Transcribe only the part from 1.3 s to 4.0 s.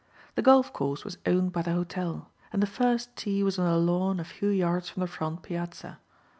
by the hotel and the first tee was on the